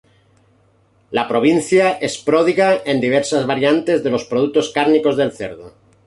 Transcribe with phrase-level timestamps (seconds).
[1.17, 5.73] La provincia es pródiga en diversas variantes de los productos cárnicos del cerdo.